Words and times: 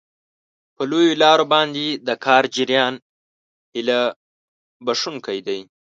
په 0.75 0.81
لویو 0.91 1.19
لارو 1.23 1.45
باندې 1.53 1.85
د 2.07 2.09
کار 2.25 2.43
جریان 2.55 2.93
هیله 3.73 3.99
بښونکی 4.85 5.37
دی. 5.47 5.59